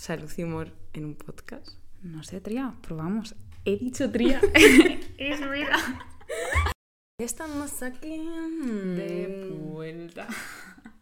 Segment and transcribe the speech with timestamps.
[0.00, 1.76] Salud y humor en un podcast.
[2.00, 3.36] No sé, Tría, probamos.
[3.66, 4.40] He dicho Tría.
[5.18, 5.76] es vida.
[7.18, 8.26] Estamos aquí
[8.96, 10.26] De vuelta.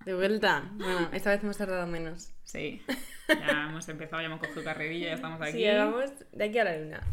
[0.04, 0.68] de vuelta.
[0.74, 2.32] Bueno, esta vez hemos tardado menos.
[2.42, 2.82] Sí,
[3.28, 5.59] ya hemos empezado, ya hemos cogido carrerilla, ya estamos aquí.
[5.59, 7.06] Sí, hagamos de aquí a la luna.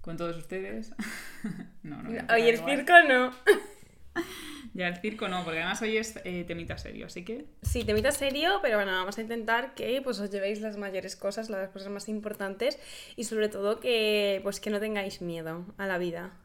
[0.00, 0.92] Con todos ustedes.
[1.84, 2.34] no, no.
[2.34, 3.32] Oye, el circo no.
[4.74, 7.44] Ya el circo no, porque además hoy es eh, temita serio, así que.
[7.60, 11.50] Sí, temita serio, pero bueno, vamos a intentar que pues, os llevéis las mayores cosas,
[11.50, 12.78] las cosas más importantes
[13.14, 16.38] y sobre todo que, pues, que no tengáis miedo a la vida.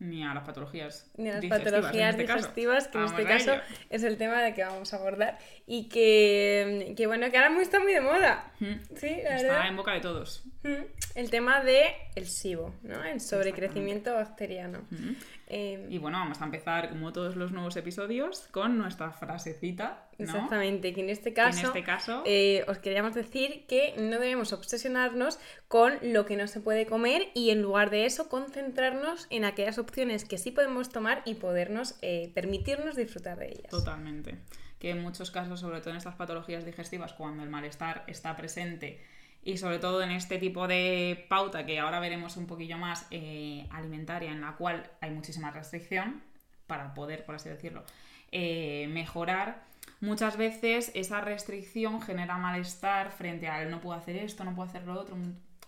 [0.00, 1.08] Ni a las patologías.
[1.16, 2.38] Ni a las digestivas, patologías este caso.
[2.38, 3.60] digestivas, que en Vamos este caso
[3.90, 7.62] es el tema de que vamos a abordar y que, que bueno, que ahora muy-
[7.62, 8.52] está muy de moda.
[8.58, 8.72] Mm.
[8.96, 9.68] Sí, la Está verdad.
[9.68, 10.42] en boca de todos.
[10.64, 10.82] Mm,
[11.14, 11.84] El tema de
[12.16, 13.04] el SIBO, ¿no?
[13.04, 14.80] El sobrecrecimiento bacteriano.
[14.90, 15.12] Mm.
[15.54, 20.24] Eh, Y bueno, vamos a empezar, como todos los nuevos episodios, con nuestra frasecita, ¿no?
[20.24, 24.54] Exactamente, que en este en caso, este caso- eh, os queríamos decir que no debemos
[24.54, 29.44] obsesionarnos con lo que no se puede comer y en lugar de eso concentrarnos en
[29.44, 33.68] aquellas opciones que sí podemos tomar y podernos eh, permitirnos disfrutar de ellas.
[33.70, 34.38] Totalmente.
[34.78, 39.00] Que en muchos casos, sobre todo en estas patologías digestivas, cuando el malestar está presente
[39.44, 43.66] y sobre todo en este tipo de pauta que ahora veremos un poquillo más eh,
[43.70, 46.22] alimentaria, en la cual hay muchísima restricción
[46.66, 47.84] para poder, por así decirlo,
[48.30, 49.64] eh, mejorar.
[50.00, 54.86] Muchas veces esa restricción genera malestar frente al no puedo hacer esto, no puedo hacer
[54.86, 55.16] lo otro.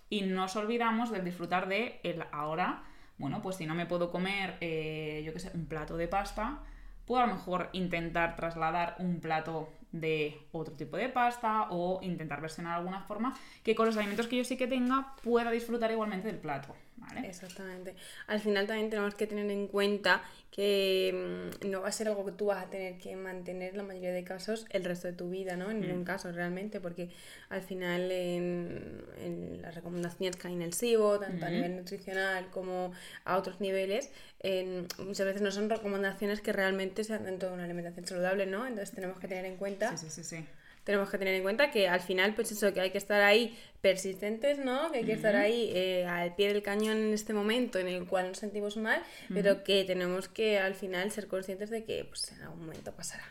[0.09, 2.85] Y nos olvidamos del disfrutar de el ahora.
[3.19, 6.61] Bueno, pues si no me puedo comer, eh, yo qué sé, un plato de pasta,
[7.07, 12.41] puedo a lo mejor intentar trasladar un plato de otro tipo de pasta o intentar
[12.41, 13.33] versionar alguna forma
[13.63, 17.27] que con los alimentos que yo sí que tenga pueda disfrutar igualmente del plato, ¿vale?
[17.29, 17.95] Exactamente.
[18.27, 22.25] Al final también tenemos que tener en cuenta que mm, no va a ser algo
[22.25, 25.15] que tú vas a tener que mantener en la mayoría de casos el resto de
[25.15, 25.71] tu vida, ¿no?
[25.71, 27.11] En ningún caso realmente, porque
[27.49, 32.49] al final en, en las recomendaciones que hay en el SIBO, tanto a nivel nutricional
[32.51, 32.93] como
[33.25, 37.65] a otros niveles, en- muchas veces no son recomendaciones que realmente sean dentro de una
[37.65, 38.67] alimentación saludable, ¿no?
[38.67, 40.47] Entonces tenemos que tener en cuenta Sí, sí, sí, sí.
[40.85, 43.59] Tenemos que tener en cuenta que al final, pues eso, que hay que estar ahí
[43.81, 44.93] persistentes, ¿no?
[44.93, 48.07] Que hay que estar ahí eh, al pie del cañón en este momento en el
[48.07, 49.03] cual nos sentimos mal,
[49.33, 53.25] pero que tenemos que al final ser conscientes de que pues en algún momento pasará.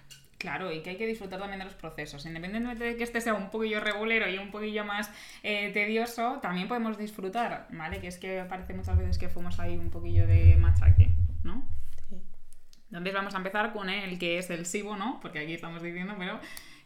[0.44, 2.26] Claro, y que hay que disfrutar también de los procesos.
[2.26, 5.10] Independientemente de que este sea un poquillo regulero y un poquillo más
[5.42, 8.02] eh, tedioso, también podemos disfrutar, ¿vale?
[8.02, 11.12] Que es que parece muchas veces que fuimos ahí un poquillo de machaque,
[11.44, 11.66] ¿no?
[12.10, 12.18] Sí.
[12.88, 15.20] Entonces vamos a empezar con el que es el SIBO, ¿no?
[15.22, 16.42] Porque aquí estamos diciendo, pero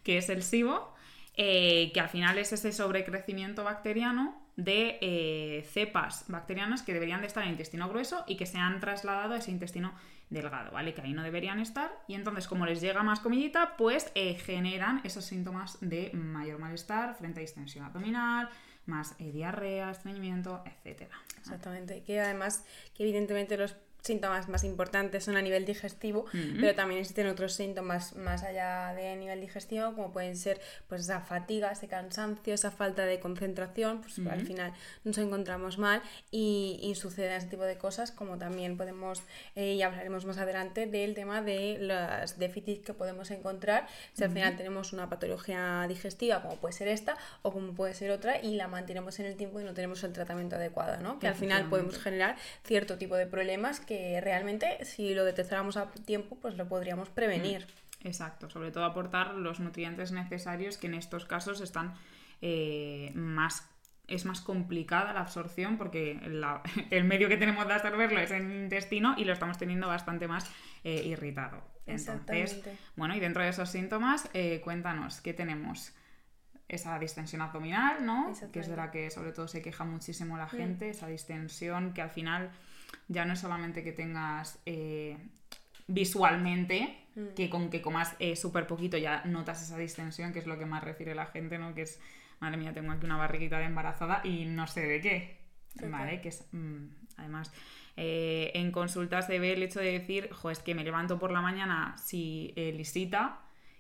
[0.08, 0.94] que es el SIBO,
[1.36, 7.28] eh, que al final es ese sobrecrecimiento bacteriano de eh, cepas bacterianas que deberían de
[7.28, 9.94] estar en el intestino grueso y que se han trasladado a ese intestino
[10.30, 10.94] delgado, ¿vale?
[10.94, 11.92] Que ahí no deberían estar.
[12.08, 17.16] Y entonces, como les llega más comidita, pues eh, generan esos síntomas de mayor malestar
[17.16, 18.48] frente a distensión abdominal,
[18.86, 21.18] más eh, diarrea, estreñimiento, etcétera.
[21.38, 22.02] Exactamente.
[22.04, 26.62] Que además, que evidentemente los síntomas más importantes son a nivel digestivo, Ujú.
[26.62, 31.22] pero también existen otros síntomas más allá de nivel digestivo, como pueden ser pues esa
[31.22, 36.96] fatiga, ese cansancio, esa falta de concentración, pues al final nos encontramos mal y, y
[36.96, 39.22] suceden ese tipo de cosas, como también podemos,
[39.56, 44.32] eh, y hablaremos más adelante del tema de los déficits que podemos encontrar si al
[44.32, 48.56] final tenemos una patología digestiva, como puede ser esta o como puede ser otra, y
[48.56, 51.20] la mantenemos en el tiempo y no tenemos el tratamiento adecuado, ¿no?
[51.20, 55.90] Que al final podemos generar cierto tipo de problemas que realmente si lo detectáramos a
[55.90, 57.66] tiempo pues lo podríamos prevenir.
[58.04, 61.96] Exacto, sobre todo aportar los nutrientes necesarios que en estos casos están
[62.42, 63.68] eh, más
[64.08, 66.62] es más complicada la absorción porque la-
[66.92, 70.50] el medio que tenemos de absorberlo es el intestino y lo estamos teniendo bastante más
[70.86, 71.62] eh, irritado.
[71.88, 72.78] Entonces, Exactamente.
[72.96, 75.94] bueno, y dentro de esos síntomas, eh, cuéntanos, ¿qué tenemos?
[76.70, 78.32] Esa distensión abdominal, ¿no?
[78.52, 82.02] Que es de la que sobre todo se queja muchísimo la gente, esa distensión que
[82.02, 82.52] al final
[83.08, 85.18] ya no es solamente que tengas eh,
[85.88, 87.04] visualmente,
[87.36, 90.68] que con que comas eh, súper poquito ya notas esa distensión, que es lo que
[90.68, 91.74] más refiere la gente, ¿no?
[91.74, 92.00] Que es,
[92.40, 95.48] madre mía, tengo aquí una barriguita de embarazada y no sé de qué.
[95.86, 96.22] ¿vale?
[96.22, 96.86] Que es, mm,
[97.18, 97.52] además,
[97.96, 101.32] eh, en consultas se ve el hecho de decir, jo, es que me levanto por
[101.32, 103.40] la mañana si eh, lisita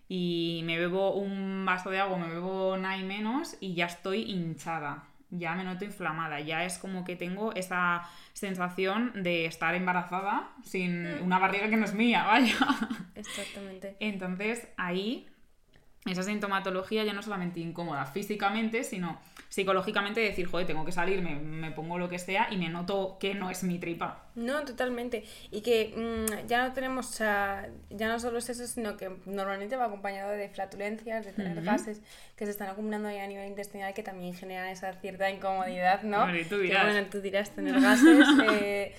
[0.09, 4.23] y me bebo un vaso de agua, me bebo nada y menos y ya estoy
[4.23, 10.49] hinchada, ya me noto inflamada, ya es como que tengo esa sensación de estar embarazada
[10.63, 11.23] sin mm.
[11.23, 12.57] una barriga que no es mía, vaya.
[13.15, 13.97] Exactamente.
[13.99, 15.27] Entonces ahí
[16.05, 21.71] esa sintomatología ya no solamente incómoda físicamente, sino psicológicamente decir, joder, tengo que salir, me,
[21.71, 24.23] pongo lo que sea y me noto que no es mi tripa.
[24.35, 25.25] No, totalmente.
[25.51, 29.85] Y que mm, ya no tenemos, ya no solo es eso, sino que normalmente va
[29.85, 32.01] acompañado de flatulencias, de tener gases
[32.35, 36.21] que se están acumulando ahí a nivel intestinal que también generan esa cierta incomodidad, ¿no?
[36.23, 36.85] Bueno, tú dirás.
[36.85, 38.27] Que, bueno, tú dirás tener gases.
[38.49, 38.93] Eh,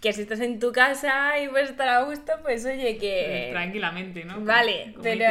[0.00, 3.48] que si estás en tu casa y puedes estar a gusto, pues oye, que...
[3.50, 4.40] Tranquilamente, ¿no?
[4.40, 5.24] Vale, pero...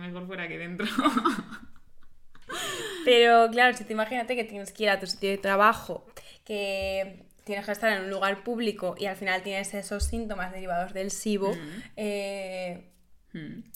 [0.00, 0.86] mejor fuera que dentro.
[3.04, 6.06] pero claro, si te imagínate que tienes que ir a tu sitio de trabajo,
[6.44, 10.92] que tienes que estar en un lugar público y al final tienes esos síntomas derivados
[10.92, 11.82] del SIBO, mm.
[11.96, 12.90] eh,
[13.32, 13.72] mm.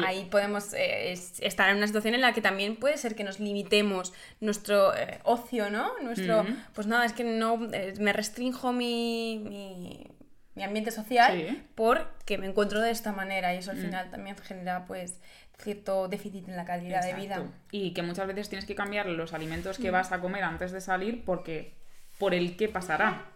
[0.00, 3.40] Ahí podemos eh, estar en una situación en la que también puede ser que nos
[3.40, 5.92] limitemos nuestro eh, ocio, ¿no?
[6.02, 10.08] Nuestro, pues nada, es que no eh, me restrinjo mi,
[10.54, 13.82] mi, ambiente social porque me encuentro de esta manera y eso al mm.
[13.82, 15.20] final también genera pues
[15.62, 17.42] cierto déficit en la calidad de vida.
[17.70, 19.92] Y que muchas veces tienes que cambiar los alimentos que mm.
[19.92, 21.74] vas a comer antes de salir porque
[22.18, 23.26] por el qué pasará.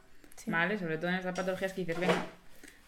[0.46, 0.78] ¿Vale?
[0.78, 2.26] Sobre todo en esas patologías que dices, venga,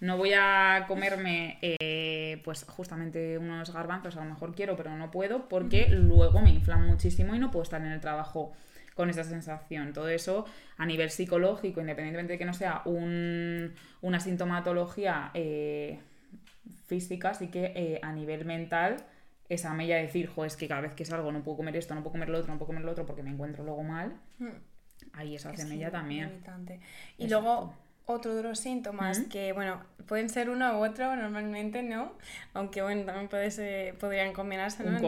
[0.01, 5.11] no voy a comerme eh, pues justamente unos garbanzos, a lo mejor quiero, pero no
[5.11, 8.53] puedo, porque luego me inflan muchísimo y no puedo estar en el trabajo
[8.95, 9.93] con esa sensación.
[9.93, 10.45] Todo eso
[10.77, 16.01] a nivel psicológico, independientemente de que no sea una sintomatología eh,
[16.87, 18.97] física, sí que eh, a nivel mental
[19.49, 21.95] esa mella de decir, jo, es que cada vez que salgo no puedo comer esto,
[21.95, 24.15] no puedo comer lo otro, no puedo comer lo otro porque me encuentro luego mal.
[24.39, 24.59] Hmm.
[25.13, 26.43] Ahí esa semilla también.
[27.17, 27.73] Y luego
[28.07, 32.13] otro de los síntomas que, bueno, pueden ser uno u otro, normalmente no,
[32.55, 34.99] aunque bueno, también puede podrían combinarse, ¿no?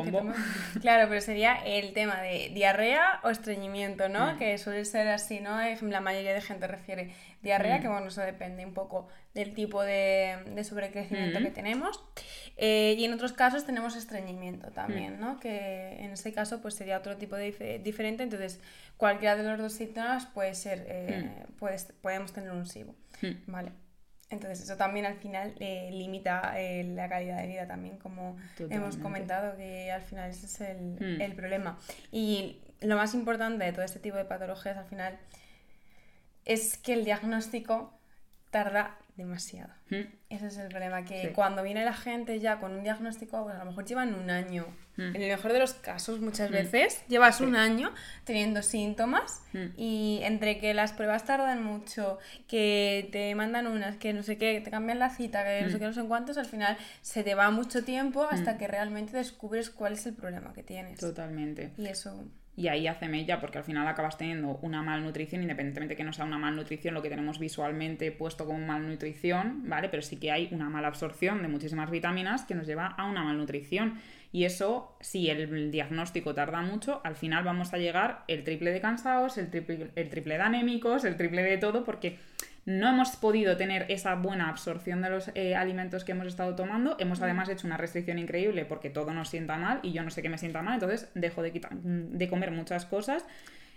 [0.83, 4.35] Claro, pero sería el tema de diarrea o estreñimiento, ¿no?
[4.35, 4.39] Mm.
[4.39, 5.59] Que suele ser así, ¿no?
[5.89, 7.11] La mayoría de gente refiere
[7.43, 7.81] diarrea, mm.
[7.83, 11.43] que bueno, eso depende un poco del tipo de, de sobrecrecimiento mm.
[11.43, 12.03] que tenemos.
[12.57, 15.41] Eh, y en otros casos tenemos estreñimiento también, ¿no?
[15.41, 18.61] Que en ese caso pues sería otro tipo de diferente, entonces
[18.97, 21.47] cualquiera de los dos síntomas puede ser, eh,
[22.03, 22.95] podemos tener un SIBO,
[23.47, 23.73] ¿vale?
[24.31, 28.37] Entonces eso también al final eh, limita eh, la calidad de vida también, como
[28.71, 31.79] hemos comentado, que al final ese es el, el, problema.
[32.13, 35.19] Y lo más importante de todo este tipo de patologías al final
[36.51, 37.97] es que el diagnóstico
[38.51, 39.73] tarda demasiado.
[39.91, 40.07] Hmm.
[40.31, 43.59] Ese es el problema, que cuando viene la gente ya con un diagnóstico, pues a
[43.59, 44.67] lo mejor llevan un año.
[44.97, 45.15] Hmm.
[45.15, 46.55] En el mejor de los casos, muchas hmm.
[46.55, 47.93] veces, llevas un año
[48.25, 49.43] teniendo síntomas
[49.77, 52.19] y entre que las pruebas tardan mucho,
[52.49, 55.79] que te mandan unas, que no sé qué, te cambian la cita, que no sé
[55.79, 59.71] qué, no sé cuántos, al final se te va mucho tiempo hasta que realmente descubres
[59.71, 60.99] cuál es el problema que tienes.
[60.99, 61.73] Totalmente.
[61.77, 62.25] Y eso
[62.57, 66.25] y ahí hace mella porque al final acabas teniendo una malnutrición, independientemente que no sea
[66.25, 69.89] una malnutrición lo que tenemos visualmente puesto como malnutrición, ¿vale?
[69.89, 73.23] Pero sí que hay una mala absorción de muchísimas vitaminas que nos lleva a una
[73.23, 73.99] malnutrición.
[74.33, 78.81] Y eso, si el diagnóstico tarda mucho, al final vamos a llegar el triple de
[78.81, 82.19] cansados, el triple, el triple de anémicos, el triple de todo, porque
[82.65, 86.97] no hemos podido tener esa buena absorción de los eh, alimentos que hemos estado tomando.
[86.99, 90.23] Hemos además hecho una restricción increíble porque todo nos sienta mal y yo no sé
[90.23, 93.25] qué me sienta mal, entonces dejo de, quitar, de comer muchas cosas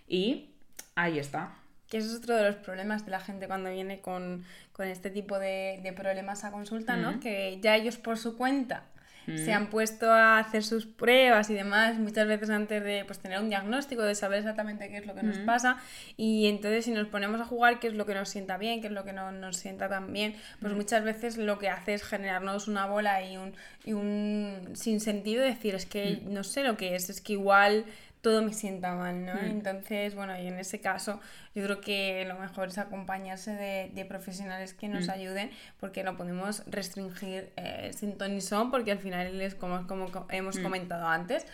[0.08, 0.50] y
[0.96, 1.56] ahí está.
[1.90, 4.44] Que eso es otro de los problemas de la gente cuando viene con,
[4.80, 7.20] este tipo de, problemas a consulta, ¿no?
[7.20, 8.84] Que ya ellos por su cuenta
[9.26, 13.40] se han puesto a hacer sus pruebas y demás, muchas veces antes de pues, tener
[13.40, 15.78] un diagnóstico, de saber exactamente qué es lo que nos pasa.
[16.18, 18.88] Y entonces si nos ponemos a jugar qué es lo que nos sienta bien, qué
[18.88, 22.04] es lo que no nos sienta tan bien, pues muchas veces lo que hace es
[22.04, 23.54] generarnos una bola y un,
[23.86, 27.86] y un sinsentido, decir, es que no sé lo que es, es que igual
[28.24, 29.38] todo me sienta mal, ¿no?
[29.42, 31.20] Entonces, bueno, y en ese caso
[31.54, 36.64] yo creo que lo mejor es acompañarse de, profesionales que nos ayuden porque no podemos
[36.66, 41.46] restringir eh, sin son porque al final es como, como hemos comentado antes,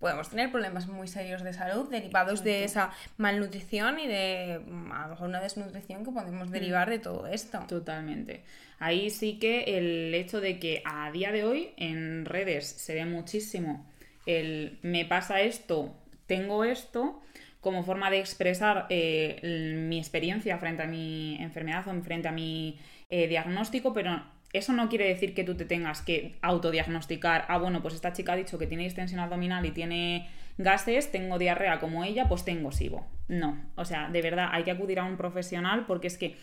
[0.00, 5.02] podemos tener problemas muy serios de salud derivados de esa malnutrición y de mm, a
[5.02, 7.60] lo mejor una desnutrición que podemos derivar de todo esto.
[7.68, 8.42] Totalmente.
[8.80, 13.04] Ahí sí que el hecho de que a día de hoy en redes se ve
[13.04, 13.86] muchísimo
[14.26, 15.94] el me pasa esto
[16.28, 17.20] tengo esto
[17.60, 19.40] como forma de expresar eh,
[19.88, 22.78] mi experiencia frente a mi enfermedad o frente a mi
[23.10, 27.82] eh, diagnóstico, pero eso no quiere decir que tú te tengas que autodiagnosticar, ah, bueno,
[27.82, 32.04] pues esta chica ha dicho que tiene distensión abdominal y tiene gases, tengo diarrea como
[32.04, 33.06] ella, pues tengo SIBO.
[33.26, 36.36] No, o sea, de verdad hay que acudir a un profesional porque es que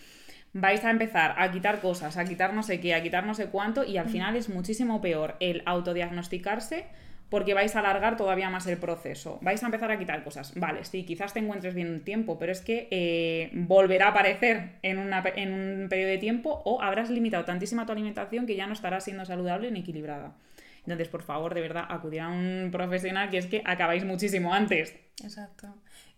[0.53, 3.47] vais a empezar a quitar cosas, a quitar no sé qué, a quitar no sé
[3.47, 6.85] cuánto, y al final es muchísimo peor el autodiagnosticarse
[7.29, 9.39] porque vais a alargar todavía más el proceso.
[9.41, 10.53] Vais a empezar a quitar cosas.
[10.55, 14.73] Vale, sí, quizás te encuentres bien un tiempo, pero es que eh, volverá a aparecer
[14.81, 18.67] en, una, en un periodo de tiempo o habrás limitado tantísima tu alimentación que ya
[18.67, 20.35] no estará siendo saludable ni equilibrada.
[20.85, 24.95] Entonces, por favor, de verdad, acudir a un profesional que es que acabáis muchísimo antes.
[25.23, 25.73] Exacto.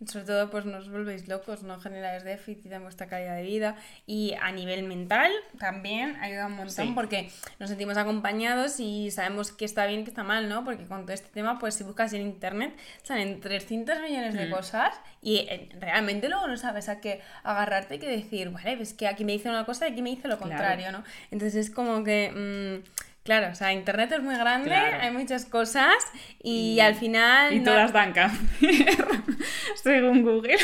[0.06, 3.76] Sobre todo, pues no os volvéis locos, no generáis déficit en vuestra calidad de vida.
[4.06, 9.66] Y a nivel mental también ayuda un montón porque nos sentimos acompañados y sabemos que
[9.66, 10.64] está bien, que está mal, ¿no?
[10.64, 14.52] Porque con todo este tema, pues si buscas en internet, salen 300 millones de mm.
[14.52, 18.94] cosas y eh, realmente luego no sabes a qué agarrarte y qué decir, vale, pues
[18.94, 21.04] que aquí me dice una cosa y aquí me dice lo contrario, ¿no?
[21.32, 22.84] Entonces es como que...
[22.84, 25.94] Mm, Claro, o sea, Internet es muy grande, hay muchas cosas
[26.42, 27.52] y, al final...
[27.52, 28.40] Y todas dan cáncer,
[29.84, 30.56] según Google.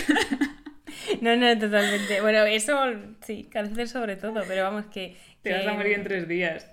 [1.19, 2.21] No, no, totalmente.
[2.21, 2.79] Bueno, eso
[3.19, 5.17] sí, cáncer sobre todo, pero vamos que...
[5.41, 6.65] Te vas a morir en tres días.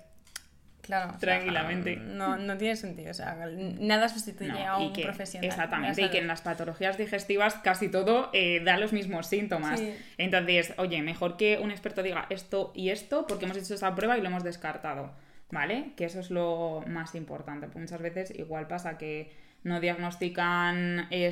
[0.79, 1.17] Claro.
[1.19, 1.97] Tranquilamente.
[1.97, 3.11] no, no, tiene sentido.
[3.11, 3.35] O sea,
[3.81, 5.49] nada sustituye a un profesional.
[5.49, 6.03] Exactamente.
[6.03, 9.83] Y que en las patologías digestivas casi todo eh, da los mismos síntomas.
[10.17, 14.17] Entonces, oye, mejor que un experto diga esto y esto porque hemos hecho esa prueba
[14.17, 15.11] y lo hemos descartado.
[15.51, 15.93] ¿Vale?
[15.95, 17.67] Que eso es lo más importante.
[17.77, 19.31] Muchas veces igual pasa que
[19.63, 21.29] no diagnostican eh,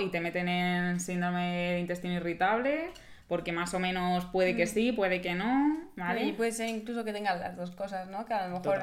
[0.00, 2.92] y te meten en síndrome de intestino irritable
[3.30, 4.68] porque más o menos puede que mm.
[4.68, 6.24] sí, puede que no, ¿vale?
[6.24, 8.26] Y puede ser incluso que tengas las dos cosas, ¿no?
[8.26, 8.82] Que a lo mejor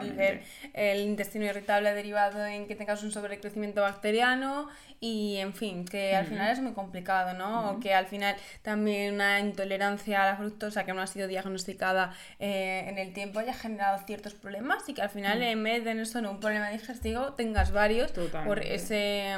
[0.74, 4.70] el, intestino irritable ha derivado en que tengas un sobrecrecimiento bacteriano
[5.02, 7.72] y, en fin, que al final es muy complicado, ¿no?
[7.72, 12.14] O que al final también una intolerancia a la fructosa que no ha sido diagnosticada
[12.40, 15.90] eh, en el tiempo haya generado ciertos problemas y que al final en vez de
[15.90, 18.14] tener solo un problema digestivo tengas varios
[18.46, 19.36] por ese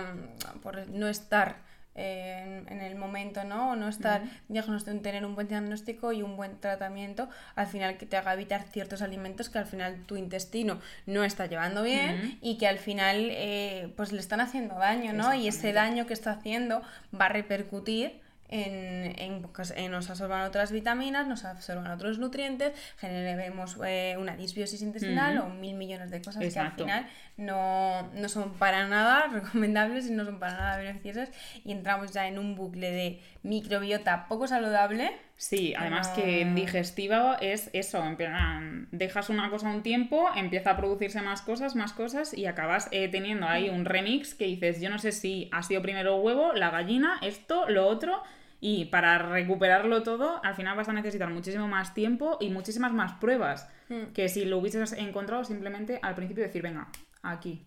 [0.62, 1.68] por no estar
[2.00, 3.72] en, el momento, ¿no?
[3.72, 8.06] O no estar uh tener un buen diagnóstico y un buen tratamiento, al final que
[8.06, 12.58] te haga evitar ciertos alimentos que al final tu intestino no está llevando bien y
[12.58, 15.34] que al final eh, pues le están haciendo daño, ¿no?
[15.34, 16.82] Y ese daño que está haciendo
[17.20, 23.77] va a repercutir en, en, pues, nos absorban otras vitaminas, nos absorban otros nutrientes, generemos
[23.86, 28.53] eh, una disbiosis intestinal o mil millones de cosas que al final no, no, son
[28.53, 31.32] para nada recomendables y no son para nada beneficiosas
[31.63, 35.12] y entramos ya en un bucle de microbiota poco saludable.
[35.38, 40.72] Sí, además que en digestivo es eso, en plan, dejas una cosa un tiempo, empieza
[40.72, 44.82] a producirse más cosas, más cosas y acabas eh, teniendo ahí un remix que dices,
[44.82, 48.22] yo no sé si ha sido primero huevo, la gallina, esto, lo otro,
[48.60, 53.13] y para recuperarlo todo, al final vas a necesitar muchísimo más tiempo y muchísimas más
[53.13, 54.12] pruebas hmm.
[54.13, 56.89] que si lo hubieses encontrado simplemente al principio decir, venga,
[57.22, 57.66] aquí,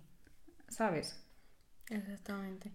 [0.69, 1.25] ¿sabes?
[1.89, 2.73] Exactamente.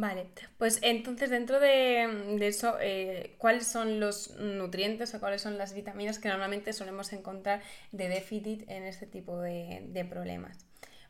[0.00, 5.74] Vale, pues entonces dentro de, eso, eh, ¿cuáles son los nutrientes o cuáles son las
[5.74, 10.56] vitaminas que normalmente solemos encontrar de déficit en este tipo de, problemas?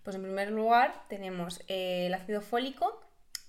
[0.04, 2.98] Pues en primer lugar tenemos eh, el ácido fólico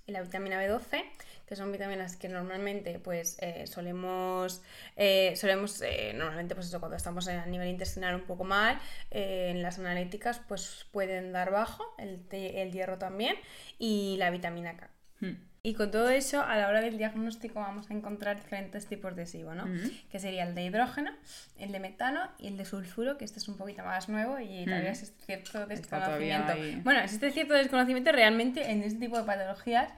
[0.06, 1.06] y la vitamina B12,
[1.50, 4.62] que son vitaminas que normalmente pues eh, solemos,
[4.96, 8.80] eh, solemos eh, normalmente pues eso, cuando estamos a nivel intestinal un poco mal,
[9.10, 13.36] en las analíticas pues pueden dar bajo, el, el hierro también
[13.80, 14.92] y la vitamina K.
[15.22, 15.38] Hmm.
[15.64, 19.26] Y con todo eso, a la hora del diagnóstico vamos a encontrar diferentes tipos de
[19.26, 19.66] SIBO, ¿no?
[19.66, 19.90] Hmm.
[20.12, 21.12] Que sería el de hidrógeno,
[21.58, 24.66] el de metano y el de sulfuro, que este es un poquito más nuevo y
[24.66, 24.94] todavía hmm.
[24.94, 26.54] existe cierto desconocimiento.
[26.84, 29.92] Bueno, existe cierto desconocimiento realmente en este tipo de patologías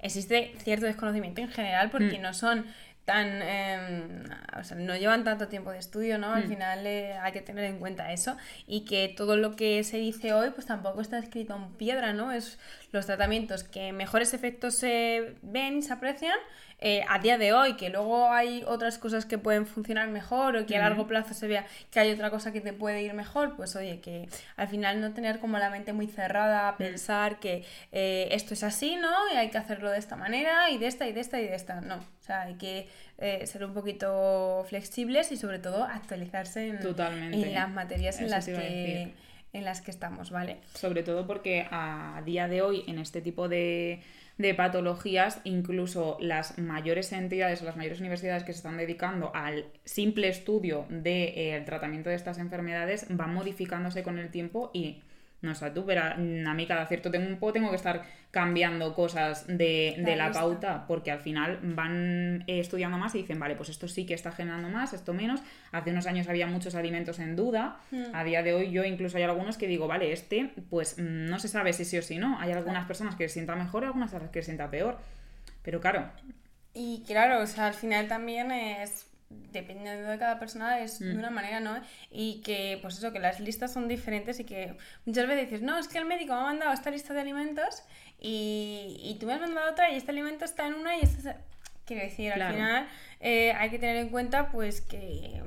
[0.00, 2.22] existe cierto desconocimiento en general porque mm.
[2.22, 2.66] no son
[3.04, 4.24] tan em,
[4.58, 6.32] o sea, no llevan tanto tiempo de estudio, ¿no?
[6.32, 6.48] Al mm.
[6.48, 10.32] final eh, hay que tener en cuenta eso y que todo lo que se dice
[10.32, 12.30] hoy pues tampoco está escrito en piedra, ¿no?
[12.30, 12.58] Es
[12.92, 16.36] los tratamientos que mejores efectos se ven y se aprecian
[16.82, 20.64] eh, a día de hoy, que luego hay otras cosas que pueden funcionar mejor o
[20.64, 23.54] que a largo plazo se vea que hay otra cosa que te puede ir mejor,
[23.54, 28.28] pues oye, que al final no tener como la mente muy cerrada, pensar que eh,
[28.30, 29.10] esto es así, ¿no?
[29.34, 31.54] Y hay que hacerlo de esta manera y de esta y de esta y de
[31.54, 31.96] esta, no.
[31.96, 37.54] O sea, hay que eh, ser un poquito flexibles y sobre todo actualizarse en, en
[37.54, 39.12] las materias en las que
[39.52, 40.58] en las que estamos, ¿vale?
[40.74, 44.00] Sobre todo porque a día de hoy en este tipo de
[44.40, 49.66] de patologías, incluso las mayores entidades o las mayores universidades que se están dedicando al
[49.84, 55.02] simple estudio del de, tratamiento de estas enfermedades van modificándose con el tiempo y
[55.42, 60.02] no sé tú, pero a mí cada cierto tiempo tengo que estar cambiando cosas de,
[60.16, 64.06] la pauta porque al final van eh, estudiando más y dicen, vale, pues esto sí
[64.06, 65.40] que está generando más, esto menos.
[65.72, 67.78] Hace unos años había muchos alimentos en duda.
[67.90, 68.14] Hmm.
[68.14, 71.48] A día de hoy yo incluso hay algunos que digo, vale, este pues no se
[71.48, 72.38] sabe si sí o si no.
[72.38, 74.98] Hay algunas personas que se sienta mejor y algunas que se sienta peor.
[75.62, 76.10] Pero claro.
[76.72, 81.18] Y claro, o sea, al final también es dependiendo de cada persona es de Mm.
[81.18, 81.80] una manera, ¿no?
[82.10, 85.78] Y que, pues eso, que las listas son diferentes y que muchas veces dices, no,
[85.78, 87.82] es que el médico me ha mandado esta lista de alimentos
[88.20, 91.18] y, y tú me has mandado otra y este alimento está en una y este...
[91.18, 91.40] está-".
[91.86, 92.50] Quiero decir, Claro.
[92.50, 92.88] al final
[93.20, 95.42] eh, hay que tener en cuenta pues que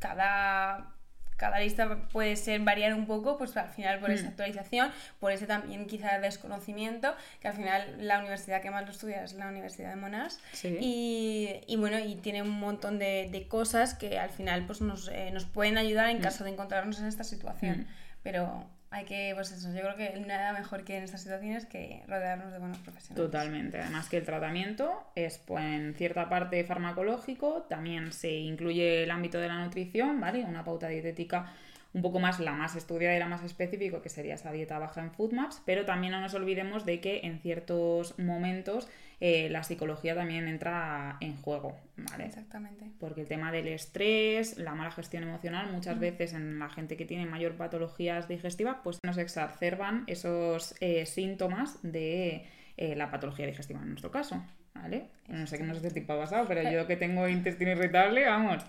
[0.00, 0.92] cada...
[1.38, 4.28] Cada lista puede ser variar un poco, pues al final por esa Mm.
[4.28, 4.90] actualización,
[5.20, 9.32] por ese también quizá desconocimiento, que al final la universidad que más lo estudia es
[9.32, 10.76] la Universidad de Monash, Sí.
[10.80, 15.08] y, y bueno, y tiene un montón de, de cosas que al final pues nos,
[15.08, 17.78] eh, nos pueden ayudar en caso de encontrarnos en esta situación.
[17.82, 17.86] Mm.
[18.24, 22.02] Pero hay que, pues eso, yo creo que nada mejor que en estas situaciones que
[22.08, 23.30] rodearnos de buenos profesionales.
[23.30, 23.80] Totalmente.
[23.80, 29.38] Además que el tratamiento es pues, en cierta parte farmacológico, también se incluye el ámbito
[29.38, 30.44] de la nutrición, ¿vale?
[30.44, 31.52] Una pauta dietética
[31.92, 35.02] un poco más la más estudiada y la más específica, que sería esa dieta baja
[35.02, 38.88] en Foodmaps, pero también no nos olvidemos de que en ciertos momentos
[39.20, 42.26] eh, la psicología también entra en juego, ¿vale?
[42.26, 42.90] Exactamente.
[43.00, 47.04] Porque el tema del estrés, la mala gestión emocional, muchas veces en la gente que
[47.04, 52.46] tiene mayor patologías digestivas, pues nos exacerban esos eh, síntomas de
[52.76, 54.40] eh, la patología digestiva en nuestro caso,
[54.72, 55.08] ¿vale?
[55.26, 58.24] No sé qué no sé qué tipo ha pasado, pero yo que tengo intestino irritable,
[58.24, 58.64] vamos,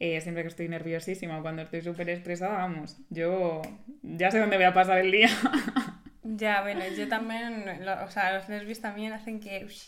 [0.00, 3.62] eh, siempre que estoy nerviosísima o cuando estoy súper estresada, vamos, yo
[4.02, 5.28] ya sé dónde voy a pasar el día.
[6.36, 9.64] Ya, bueno, yo también, lo- o sea, los nervios también hacen que...
[9.64, 9.82] ush.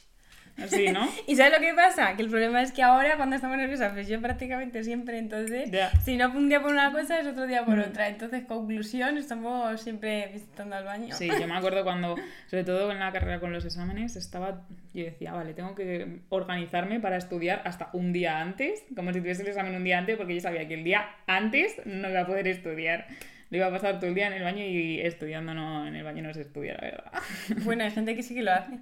[0.60, 1.08] Así, ¿no?
[1.28, 2.16] ¿Y sabes lo que pasa?
[2.16, 5.90] Que el problema es que ahora cuando estamos nerviosas, pues yo prácticamente siempre, entonces, Ya.
[6.00, 7.90] si no un día por una cosa, es otro día por Mm.
[7.90, 8.08] otra.
[8.08, 11.14] Entonces, conclusión, estamos siempre visitando al baño.
[11.14, 12.16] Sí, yo me acuerdo cuando,
[12.48, 14.62] sobre todo en la carrera con los exámenes, estaba,
[14.94, 19.42] yo decía, vale, tengo que organizarme para estudiar hasta un día antes, como si tuviese
[19.42, 22.26] el examen un día antes, porque yo sabía que el día antes no iba a
[22.26, 23.06] poder estudiar.
[23.50, 26.04] Lo iba a pasar todo el día en el baño y estudiando no, en el
[26.04, 27.12] baño no se estudia, la verdad.
[27.64, 28.78] Bueno, hay gente que sí que lo hace.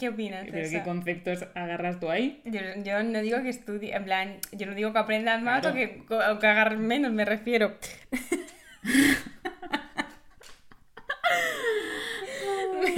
[0.00, 0.44] ¿Qué opinas?
[0.44, 0.76] de Pero eso?
[0.78, 2.42] qué conceptos agarras tú ahí.
[2.44, 5.74] Yo, yo no digo que estudie, en plan, yo no digo que aprendas más Claro.
[5.74, 6.02] o que,
[6.32, 7.76] o que agarres menos, me refiero.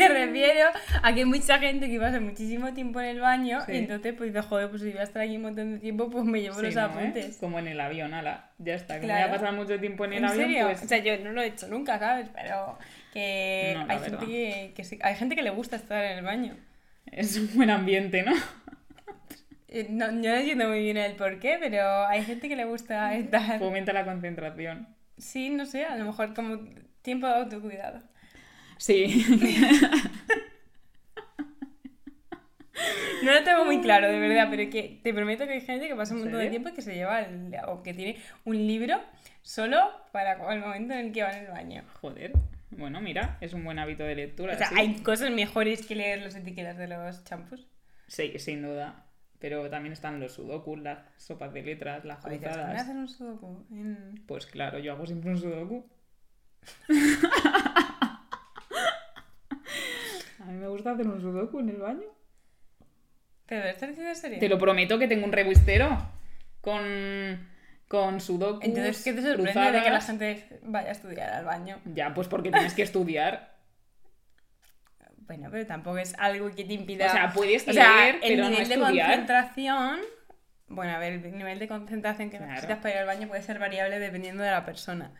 [0.08, 0.68] me refiero
[1.02, 3.72] a que mucha gente que pasa muchísimo tiempo en el baño Sí.
[3.72, 6.08] y entonces pues dice, joder, pues si voy a estar aquí un montón de tiempo,
[6.10, 6.84] pues me llevo Sí, los ¿no, eh?
[6.84, 7.36] apuntes.
[7.38, 9.00] Como en el avión, ala, ya está.
[9.00, 9.28] Que Claro.
[9.28, 10.66] voy a pasar mucho tiempo en el ¿En avión, serio?
[10.66, 10.82] pues...
[10.82, 12.28] O sea, yo no lo he hecho nunca, ¿sabes?
[12.34, 12.78] Pero
[13.12, 16.24] que No, hay gente que, que sí- hay gente que le gusta estar en el
[16.24, 16.56] baño.
[17.10, 18.32] Es un buen ambiente, ¿no?
[19.72, 22.64] Eh, No, yo no entiendo muy bien el por qué, pero hay gente que le
[22.64, 23.58] gusta estar...
[23.60, 24.88] Fomenta la concentración.
[25.16, 26.58] Sí, no sé, a lo mejor como
[27.02, 28.02] tiempo de autocuidado.
[28.80, 29.26] Sí.
[33.22, 35.94] No lo tengo muy claro, de verdad, pero que te prometo que hay gente que
[35.94, 38.16] pasa un ¿En montón de tiempo y que se lleva el- o que tiene
[38.46, 38.98] un libro
[39.42, 39.76] solo
[40.12, 41.84] para el momento en el que va en el baño.
[42.00, 42.32] Joder.
[42.70, 44.54] Bueno, mira, es un buen hábito de lectura.
[44.54, 44.74] O sea, sí.
[44.78, 47.66] hay cosas mejores que leer las etiquetas de los champús.
[48.06, 49.04] Sí, sin duda.
[49.38, 52.76] Pero también están los sudokus, las sopas de letras, las Joder, ¿te vas a poner
[52.76, 52.88] a cruzadas.
[52.88, 53.66] hacer un sudoku?
[53.72, 55.84] En- Pues claro, yo hago siempre un sudoku.
[60.50, 62.08] A mí me gusta hacer un sudoku en el baño.
[63.46, 64.38] ¿Pero lo estás diciendo en serio?
[64.40, 65.96] Te lo prometo que tengo un revistero
[66.60, 67.48] con,
[67.86, 68.64] con sudokus.
[68.64, 71.78] Entonces, ¿qué te sorprende de que la gente vaya a estudiar al baño?
[71.84, 73.48] Ya, pues porque tienes que estudiar.
[75.30, 77.06] Bueno, pero tampoco es algo que te impida...
[77.06, 79.06] O sea, puedes O sea, leer, el pero no nivel de estudiar.
[79.10, 80.00] concentración...
[80.66, 82.50] Bueno, a ver, el nivel de concentración que Claro.
[82.50, 85.12] necesitas para ir al baño puede ser variable dependiendo de la persona.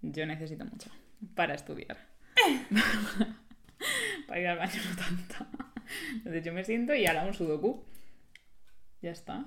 [0.00, 0.88] Yo necesito mucho
[1.34, 1.98] para estudiar.
[4.26, 5.46] para ir al baño no tanto.
[6.14, 7.84] Entonces yo me siento y hará un sudoku.
[9.02, 9.44] Ya está.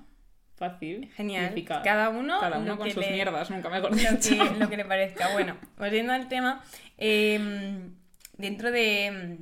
[0.56, 1.12] Fácil.
[1.14, 1.46] Genial.
[1.46, 1.84] eficaz.
[1.84, 4.30] Cada uno, Cada uno lo con sus le- mierdas, nunca mejor lo dicho.
[4.30, 5.32] que, lo que le parezca.
[5.34, 6.64] Bueno, volviendo al tema,
[6.98, 7.90] eh,
[8.38, 9.38] dentro de,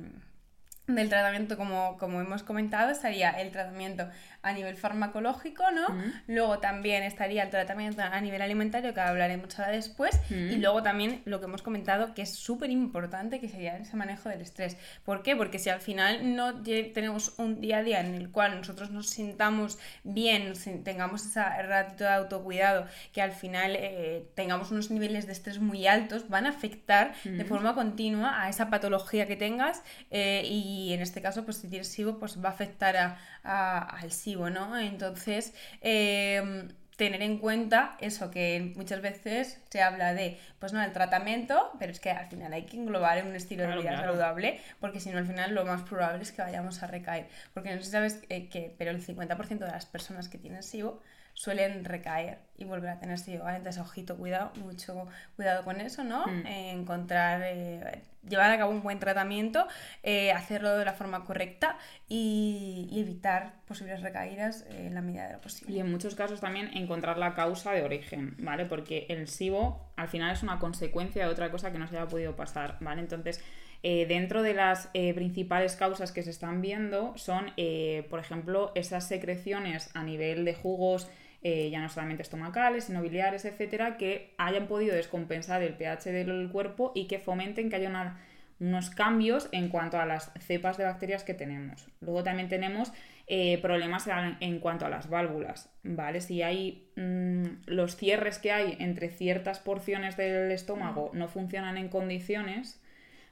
[0.88, 4.08] mm, del tratamiento, como, como hemos comentado, estaría el tratamiento
[4.46, 5.84] a nivel farmacológico, ¿no?
[5.86, 6.10] Ujú.
[6.28, 10.14] Luego también estaría el tratamiento a nivel alimentario, que hablaremos ahora después.
[10.30, 10.34] Ujú.
[10.34, 14.28] Y luego también lo que hemos comentado, que es súper importante, que sería ese manejo
[14.28, 14.76] del estrés.
[15.04, 15.36] ¿Por qué?
[15.36, 19.08] Porque si al final no tenemos un día a día en el cual nosotros nos
[19.08, 20.52] sintamos bien,
[20.84, 25.86] tengamos ese ratito de autocuidado, que al final eh, tengamos unos niveles de estrés muy
[25.86, 27.48] altos, van a afectar de Ujú.
[27.48, 31.88] forma continua a esa patología que tengas eh, y en este caso, pues si tienes
[31.88, 34.78] SIBO, pues va a afectar a- a- al SIBO, ¿no?
[34.78, 40.92] Entonces, eh, tener en cuenta eso que muchas veces se habla de, pues no, el
[40.92, 43.90] tratamiento, pero es que al final hay que englobar en un estilo Claro, de vida
[43.96, 44.08] claro.
[44.12, 47.26] saludable, porque si no al final lo más probable es que vayamos a recaer.
[47.52, 50.62] Porque no sé si sabes eh, que, pero el 50% de las personas que tienen
[50.62, 51.02] SIBO
[51.34, 53.58] suelen recaer y volver a tener SIBO, ¿vale?
[53.58, 56.26] Entonces, ojito, cuidado, mucho cuidado con eso, ¿no?
[56.26, 56.46] Mm.
[56.46, 59.66] Eh, encontrar, eh, llevar a cabo un buen tratamiento,
[60.02, 65.34] eh, hacerlo de la forma correcta y, y evitar posibles recaídas en la medida de
[65.34, 65.74] lo posible.
[65.74, 68.64] Y en muchos casos también encontrar la causa de origen, ¿vale?
[68.64, 72.08] Porque el SIBO al final es una consecuencia de otra cosa que no se haya
[72.08, 73.00] podido pasar, ¿vale?
[73.00, 73.42] Entonces,
[73.82, 78.72] eh, dentro de las eh, principales causas que se están viendo son, eh, por ejemplo,
[78.74, 81.08] esas secreciones a nivel de jugos,
[81.48, 86.48] eh, ya no solamente estomacales, sino biliares, etcétera, que hayan podido descompensar el pH del
[86.50, 88.18] cuerpo y que fomenten que haya una-
[88.58, 91.86] unos cambios en cuanto a las cepas de bacterias que tenemos.
[92.00, 92.92] Luego también tenemos
[93.28, 96.20] eh, problemas en, en cuanto a las válvulas, ¿vale?
[96.20, 101.88] Si hay mm, los cierres que hay entre ciertas porciones del estómago no funcionan en
[101.88, 102.80] condiciones,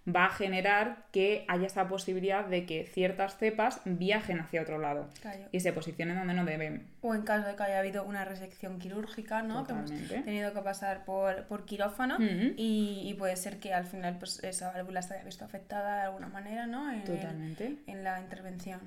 [0.07, 5.09] va a generar que haya esa posibilidad de que ciertas cepas viajen hacia otro lado
[5.51, 6.87] y se posicionen donde no deben.
[7.01, 9.67] O en caso de que haya habido una resección quirúrgica, ¿no?
[9.67, 14.19] Que hemos tenido que pasar por, por quirófano y, y puede ser que al final
[14.19, 16.91] pues, esa válvula se haya visto afectada de alguna manera, ¿no?
[16.93, 17.77] En, Totalmente.
[17.87, 18.81] en la intervención.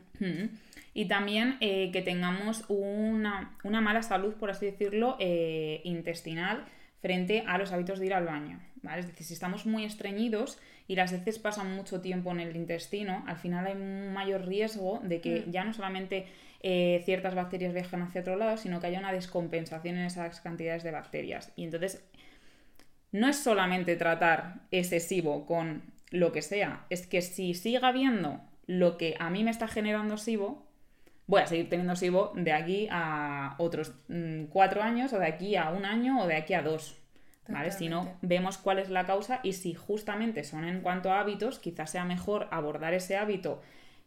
[0.94, 6.64] Y también eh, que tengamos una, una mala salud, por así decirlo, eh, intestinal
[7.02, 8.60] frente a los hábitos de ir al baño.
[8.82, 9.02] ¿vale?
[9.02, 13.24] Es decir, si estamos muy estreñidos y las heces pasan mucho tiempo en el intestino,
[13.28, 15.52] al final hay un mayor riesgo de que Mm.
[15.52, 16.26] ya no solamente
[16.64, 20.84] eh, ciertas bacterias viajen hacia otro lado, sino que haya una descompensación en esas cantidades
[20.84, 21.52] de bacterias.
[21.56, 22.04] Y entonces
[23.12, 28.42] no es solamente tratar ese SIBO con lo que sea, es que si sigue habiendo
[28.66, 30.67] lo que a mí me está generando SIBO,
[31.28, 35.56] voy a seguir teniendo SIBO de aquí a otros mm, cuatro años, o de aquí
[35.56, 36.98] a un año, o de aquí a dos.
[37.50, 37.72] ¿Vale?
[37.72, 41.60] Si no, vemos cuál es la causa y si justamente son en cuanto a hábitos,
[41.60, 43.62] quizás sea mejor abordar ese hábito,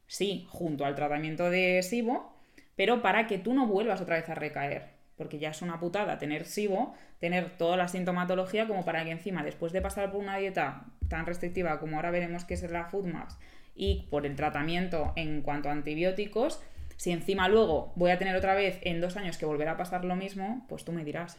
[0.06, 2.34] sí, junto al tratamiento de SIBO,
[2.76, 4.90] pero para que tú no vuelvas otra vez a recaer.
[5.16, 9.42] Porque ya es una putada tener SIBO, tener toda la sintomatología, como para que encima,
[9.42, 13.38] después de pasar por una dieta tan restrictiva como ahora veremos que es la FoodMaps,
[13.74, 16.62] y por el tratamiento en cuanto a antibióticos,
[17.00, 20.04] si encima luego voy a tener otra vez en dos años que volver a pasar
[20.04, 21.38] lo mismo, pues tú me dirás.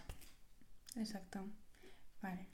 [0.95, 1.45] Exacto.
[2.19, 2.47] Vale.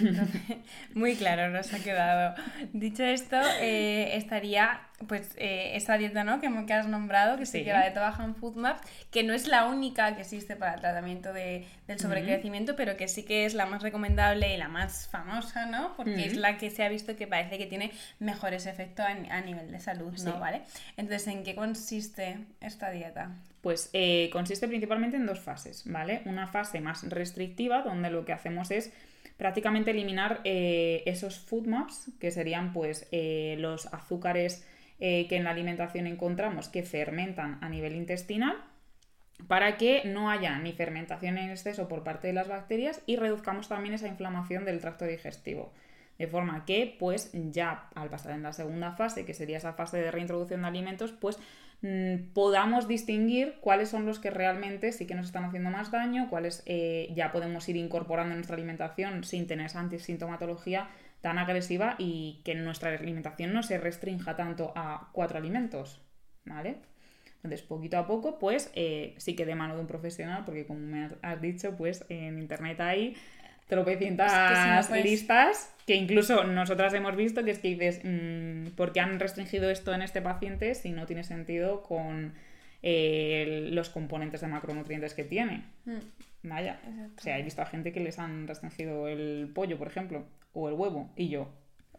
[0.00, 0.40] Entonces,
[0.94, 2.34] muy claro nos ha quedado.
[2.72, 6.40] Dicho esto, eh, estaría pues eh, esa dieta ¿no?
[6.42, 9.48] que, que has nombrado, que sí, que la de Tabajan Food Maps, que no es
[9.48, 13.54] la única que existe para el tratamiento de- del sobrecrecimiento, pero que sí que es
[13.54, 15.96] la más recomendable y la más famosa, ¿no?
[15.96, 19.72] Porque es la que se ha visto que parece que tiene mejores efectos a nivel
[19.72, 20.18] de salud, ¿no?
[20.18, 20.30] Sí.
[20.38, 20.62] ¿Vale?
[20.98, 23.30] Entonces, ¿en qué consiste esta dieta?
[23.62, 26.20] Pues eh, consiste principalmente en dos fases, ¿vale?
[26.26, 28.92] Una fase más restrictiva, donde lo que hacemos es
[29.40, 34.66] prácticamente eliminar eh, esos food maps, que serían pues eh, los azúcares
[35.00, 38.58] eh, que en la alimentación encontramos que fermentan a nivel intestinal,
[39.48, 43.66] para que no haya ni fermentación en exceso por parte de las bacterias y reduzcamos
[43.66, 45.72] también esa inflamación del tracto digestivo.
[46.20, 49.96] De forma que, pues ya al pasar en la segunda fase, que sería esa fase
[49.98, 51.38] de reintroducción de alimentos, pues
[51.82, 56.28] mm, podamos distinguir cuáles son los que realmente sí que nos están haciendo más daño,
[56.28, 60.88] cuáles eh, ya podemos ir incorporando en nuestra alimentación sin tener esa antisintomatología
[61.22, 66.00] tan agresiva y que nuestra alimentación no se restrinja tanto a cuatro alimentos,
[66.44, 66.76] ¿vale?
[67.36, 70.80] Entonces, poquito a poco, pues eh, sí que de mano de un profesional, porque como
[70.80, 73.16] me has- has dicho, pues en internet hay
[73.70, 78.00] tropecientas Es que si no, listas que incluso nosotras hemos visto que es que dices,
[78.04, 82.34] mm, ¿por qué han restringido esto en este paciente si no tiene sentido con
[82.82, 85.64] eh, los componentes de macronutrientes que tiene?
[86.42, 87.12] Vaya, Exacto.
[87.18, 90.68] o sea, he visto a gente que les han restringido el pollo, por ejemplo, o
[90.68, 91.52] el huevo, y yo,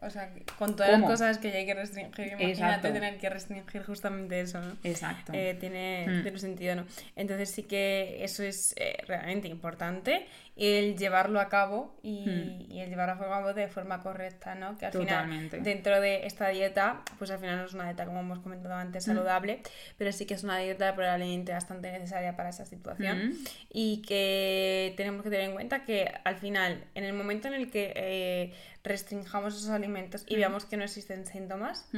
[0.04, 1.08] O sea, con todas ¿Cómo?
[1.08, 2.92] las cosas que ya hay que restringir, imagínate Exacto.
[2.92, 4.76] tener que restringir justamente eso, ¿no?
[4.82, 5.32] exacto.
[5.32, 6.22] Eh, tiene, Mm.
[6.24, 6.86] tiene sentido, ¿no?
[7.14, 12.70] Entonces sí que eso es eh, realmente importante, el llevarlo a cabo y, Mm.
[12.72, 14.76] y el llevarlo a cabo de forma correcta, ¿no?
[14.76, 15.56] Que al Totalmente.
[15.58, 18.74] final, dentro de esta dieta, pues al final no es una dieta, como hemos comentado
[18.74, 19.10] antes, Mm.
[19.14, 19.62] saludable,
[19.96, 23.44] pero sí que es una dieta probablemente bastante necesaria para esa situación Mm.
[23.70, 27.70] y que tenemos que tener en cuenta que al final, en el momento en el
[27.70, 28.52] que eh,
[28.84, 31.88] restringamos esos alimentos y veamos que no existen síntomas.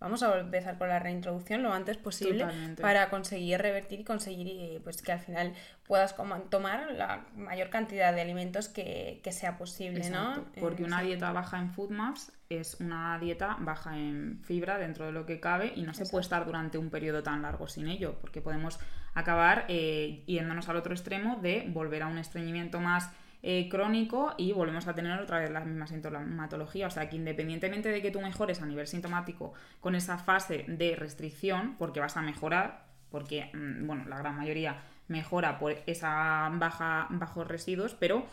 [0.00, 2.82] Vamos a empezar con la reintroducción lo antes posible Totalmente.
[2.82, 5.52] para conseguir revertir y conseguir eh, pues que al final
[5.86, 6.16] puedas
[6.48, 10.60] tomar la mayor cantidad de alimentos que, que sea posible, Exacto, ¿no?
[10.60, 11.06] Porque Eh, una sí.
[11.06, 15.72] dieta baja en FoodMaps es una dieta baja en fibra dentro de lo que cabe
[15.76, 18.80] y no se puede estar durante un periodo tan largo sin ello, porque podemos
[19.14, 23.10] acabar eh, yéndonos al otro extremo de volver a un estreñimiento más
[23.42, 26.86] eh, crónico y volvemos a tener otra vez la misma sintomatología.
[26.86, 30.96] O sea que independientemente de que tú mejores a nivel sintomático con esa fase de
[30.96, 37.06] restricción, porque vas a mejorar, porque, mm, bueno, la gran mayoría mejora por esa baja,
[37.10, 38.26] bajos residuos, pero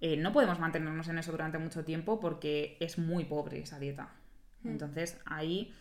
[0.00, 4.10] eh, no podemos mantenernos en eso durante mucho tiempo porque es muy pobre esa dieta.
[4.62, 4.68] Mm.
[4.68, 5.74] Entonces, ahí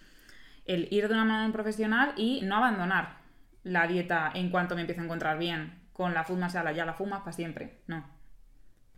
[0.66, 3.18] el ir de una mano profesional y no abandonar
[3.64, 7.20] la dieta en cuanto me empiezo a encontrar bien con la sala, ya la fumas
[7.20, 7.82] para siempre.
[7.88, 8.06] No,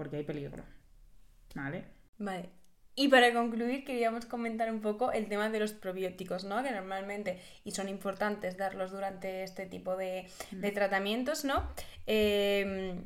[0.01, 0.63] porque hay peligro.
[1.53, 1.83] ¿Vale?
[2.17, 2.49] Vale.
[2.95, 6.63] Y para concluir, queríamos comentar un poco el tema de los probióticos, ¿no?
[6.63, 11.69] Que normalmente, y son importantes darlos durante este tipo de, de tratamientos, ¿no?
[12.07, 12.99] Eh,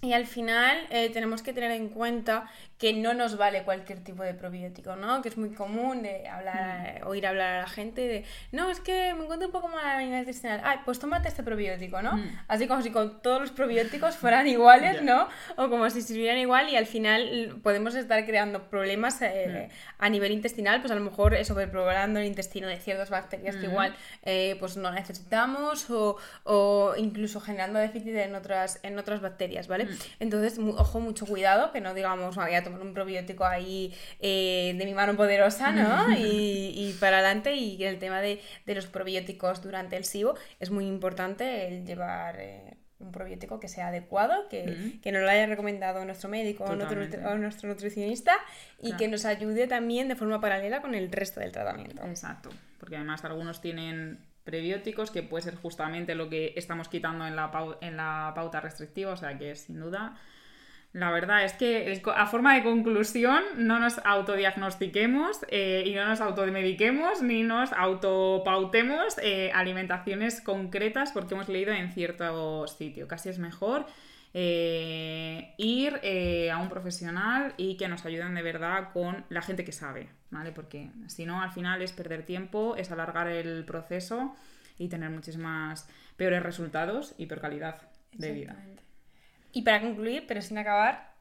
[0.00, 4.22] y al final eh, tenemos que tener en cuenta que no nos vale cualquier tipo
[4.22, 5.20] de probiótico, ¿no?
[5.20, 7.08] Que es muy común de hablar, mm.
[7.08, 9.98] oír hablar a la gente de, no, es que me encuentro un poco mal a
[9.98, 12.16] nivel intestinal, ay, pues tómate este probiótico, ¿no?
[12.16, 12.38] Mm.
[12.46, 15.28] Así como si con todos los probióticos fueran iguales, ¿no?
[15.56, 19.74] O como si sirvieran igual y al final podemos estar creando problemas eh, mm.
[19.98, 23.96] a nivel intestinal, pues a lo mejor sobrepoblando el intestino de ciertas bacterias que igual
[24.22, 29.87] eh, pues no necesitamos o, o, incluso generando déficit en otras, en otras bacterias, ¿vale?
[30.20, 34.84] Entonces, ojo, mucho cuidado, que no digamos, voy a tomar un probiótico ahí eh, de
[34.84, 36.10] mi mano poderosa, ¿no?
[36.18, 37.54] y, y, para adelante.
[37.54, 42.36] Y el tema de, de, los probióticos durante el SIBO es muy importante el llevar.
[42.38, 46.74] Eh, un probiótico que sea adecuado, que, que, nos lo haya recomendado nuestro médico o
[46.74, 48.32] nuestro, nuestro, nutricionista
[48.80, 52.04] y que nos ayude también de forma paralela con el resto del tratamiento.
[52.04, 57.36] Exacto, porque además algunos tienen prebióticos, que puede ser justamente lo que estamos quitando en
[57.36, 57.50] la,
[57.82, 60.16] en la pauta restrictiva, o sea que sin duda.
[60.94, 66.22] La verdad es que a forma de conclusión no nos autodiagnostiquemos eh, y no nos
[66.22, 73.06] automediquemos ni nos autopautemos eh, alimentaciones concretas porque hemos leído en cierto sitio.
[73.06, 73.84] Casi es mejor
[74.34, 76.00] eh, ir
[76.52, 80.08] a un profesional y que nos ayuden de verdad con la gente que sabe.
[80.30, 80.52] ¿vale?
[80.52, 84.36] Porque si no, al final es perder tiempo, es alargar el proceso
[84.78, 88.56] y tener muchísimas peores resultados y peor calidad de vida.
[89.52, 91.14] Y para concluir, pero sin acabar,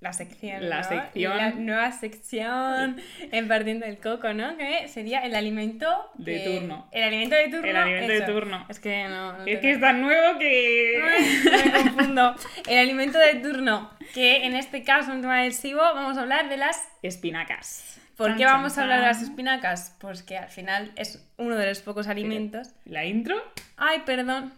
[0.00, 0.68] la sección.
[0.68, 1.36] La sección.
[1.36, 3.00] La nueva sección
[3.32, 4.56] en Partiendo del Coco, ¿no?
[4.56, 5.88] Que sería el alimento.
[6.14, 6.88] De turno.
[6.92, 7.68] El alimento de turno.
[7.68, 8.66] El alimento de turno.
[8.68, 9.44] Es que no.
[9.44, 11.02] es que es tan nuevo que.
[11.64, 12.34] me confundo.
[12.68, 13.90] El alimento de turno.
[14.14, 18.00] Que en este caso, en tema del SIBO, vamos a hablar de las espinacas.
[18.16, 19.96] ¿Por qué vamos a hablar de las espinacas?
[20.00, 22.70] Pues que al final es uno de los pocos alimentos.
[22.84, 23.36] ¿La intro?
[23.76, 24.52] Ay, perdón.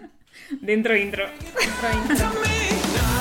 [0.60, 1.26] Dentro intro.
[1.26, 3.15] Dentro intro.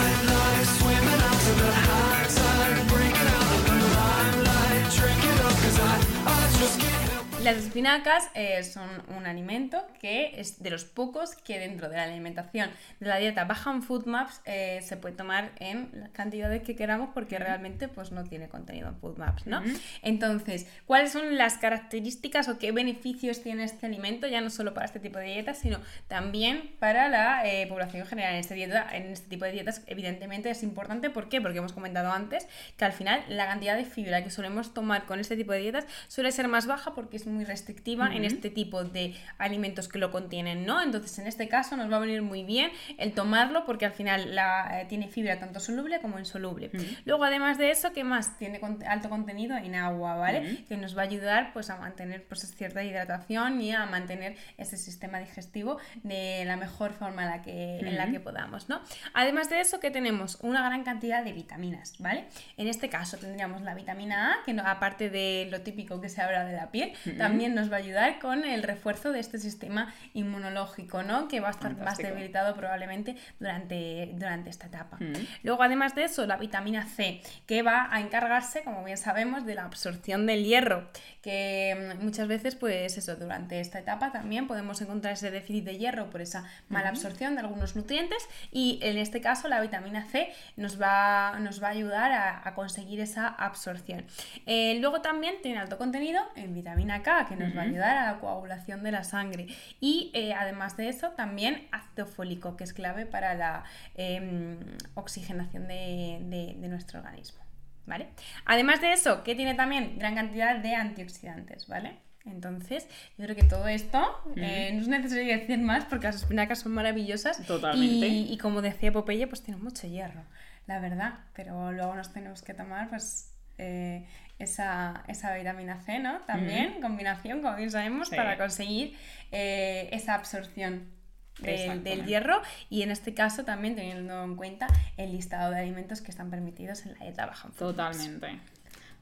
[7.45, 12.05] Las espinacas eh, son un alimento que es de los pocos que dentro de la
[12.05, 16.63] alimentación de la dieta baja en food maps eh, se puede tomar en las cantidades
[16.63, 19.61] que queramos porque realmente pues no tiene contenido en food maps, ¿no?
[20.01, 24.87] Entonces, ¿cuáles son las características o qué beneficios tiene este alimento ya no solo para
[24.87, 25.77] este tipo de dietas, sino
[26.07, 28.33] también para la eh, población general?
[28.33, 31.41] En este, dieta, en este tipo de dietas evidentemente es importante, ¿por qué?
[31.41, 35.19] Porque hemos comentado antes que al final la cantidad de fibra que solemos tomar con
[35.19, 38.83] este tipo de dietas suele ser más baja porque es muy restrictiva en este tipo
[38.83, 40.81] de alimentos que lo contienen, ¿no?
[40.81, 44.35] Entonces, en este caso nos va a venir muy bien el tomarlo porque al final
[44.35, 46.71] la, eh, tiene fibra tanto soluble como insoluble.
[47.05, 48.37] Luego, además de eso, ¿qué más?
[48.37, 50.63] Tiene alto contenido en agua, ¿vale?
[50.67, 54.77] Que nos va a ayudar pues a mantener pues cierta hidratación y a mantener ese
[54.77, 58.81] sistema digestivo de la mejor forma en la que, en la que podamos, ¿no?
[59.13, 62.25] Además de eso, que tenemos una gran cantidad de vitaminas, ¿vale?
[62.57, 66.21] En este caso tendríamos la vitamina A, que no, aparte de lo típico que se
[66.21, 66.93] habla de la piel,
[67.27, 71.27] también nos va a ayudar con el refuerzo de este sistema inmunológico, ¿no?
[71.27, 74.97] Que va a estar más debilitado probablemente durante, durante esta etapa.
[75.43, 79.55] Luego, además de eso, la vitamina C, que va a encargarse, como bien sabemos, de
[79.55, 80.89] la absorción del hierro,
[81.21, 85.77] que mm, muchas veces, pues eso, durante esta etapa también podemos encontrar ese déficit de
[85.77, 90.31] hierro por esa mala absorción de algunos nutrientes y en este caso la vitamina C
[90.55, 94.05] nos va, nos va a ayudar a, conseguir esa absorción.
[94.45, 98.11] Eh, luego también tiene alto contenido en vitamina K, que nos va a ayudar a
[98.11, 99.47] la coagulación de la sangre.
[99.79, 103.63] Y eh, además de eso, también ácido fólico, que es clave para la
[103.95, 104.57] em,
[104.95, 107.39] oxigenación de, nuestro organismo.
[107.85, 108.07] ¿Vale?
[108.45, 111.99] Además de eso, que tiene también gran cantidad de antioxidantes, ¿vale?
[112.25, 114.03] Entonces, yo creo que todo esto
[114.35, 117.45] eh, no es necesario decir más porque las espinacas son maravillosas.
[117.45, 118.07] Totalmente.
[118.07, 120.23] Y, como decía Popeye, pues tienen mucho hierro,
[120.65, 121.19] la verdad.
[121.35, 124.07] Pero luego nos tenemos que tomar, pues, eh,
[124.39, 126.19] esa, esa, vitamina C, ¿no?
[126.21, 128.97] También, combinación, como bien sabemos, para conseguir
[129.31, 130.95] eh, esa absorción
[131.39, 134.67] del, hierro y en este caso también teniendo en cuenta
[134.97, 137.49] el listado de alimentos que están permitidos en la dieta baja.
[137.57, 138.39] Totalmente.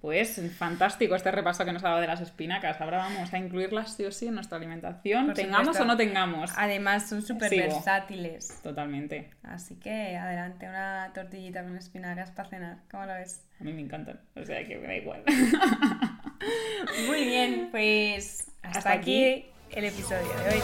[0.03, 2.81] Pues fantástico este repaso que nos ha dado de las espinacas.
[2.81, 5.83] Ahora vamos a incluirlas sí o sí en nuestra alimentación, Por tengamos supuesto.
[5.83, 6.51] o no tengamos.
[6.57, 8.59] Además son súper versátiles.
[8.61, 9.29] Totalmente.
[9.43, 12.77] Así que adelante, una tortillita con espinacas para cenar.
[12.91, 13.45] ¿Cómo lo ves?
[13.61, 14.19] A mí me encantan.
[14.35, 15.23] O sea que me da igual.
[17.07, 19.45] Muy bien, pues hasta, Hasta aquí, aquí.
[19.71, 20.61] el episodio de hoy.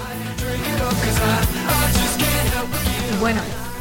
[3.21, 3.38] Bueno,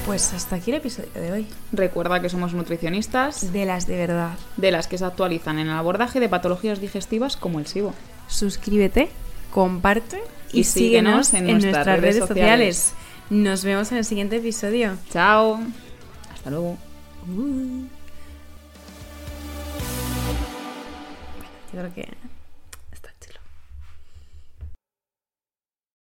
[0.09, 1.47] pues hasta aquí el episodio de hoy.
[1.71, 4.39] Recuerda que somos nutricionistas De las de verdad.
[4.57, 7.93] de las que se actualizan en el abordaje de patologías digestivas como el SIBO.
[8.27, 9.11] Suscríbete,
[9.53, 12.95] comparte y, Y síguenos síguenos en en, nuestras nuestras redes redes sociales.
[13.29, 14.97] Nos vemos en el siguiente episodio.
[15.11, 15.61] Chao.
[16.33, 16.79] Hasta luego.
[21.71, 22.09] Yo creo que